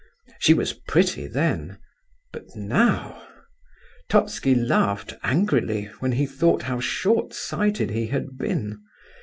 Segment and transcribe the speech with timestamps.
[0.39, 1.77] She was pretty then...
[2.33, 3.23] but now!...
[4.09, 8.81] Totski laughed angrily when he thought how short sighted he had been.